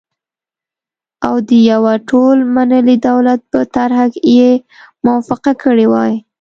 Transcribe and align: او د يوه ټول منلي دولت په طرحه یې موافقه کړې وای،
او 1.27 1.35
د 1.47 1.49
يوه 1.71 1.93
ټول 2.09 2.37
منلي 2.55 2.97
دولت 3.07 3.39
په 3.51 3.59
طرحه 3.75 4.05
یې 4.37 4.49
موافقه 5.05 5.51
کړې 5.63 5.85
وای، 5.91 6.13